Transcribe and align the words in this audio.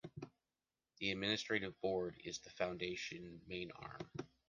The 0.97 1.11
Administrative 1.11 1.79
Board 1.79 2.19
is 2.23 2.39
the 2.39 2.49
foundation 2.49 3.39
main 3.45 3.69
arm. 3.71 4.09